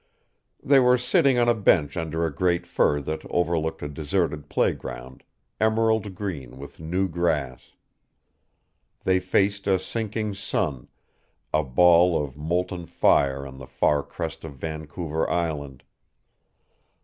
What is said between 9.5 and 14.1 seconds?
a sinking sun, a ball of molten fire on the far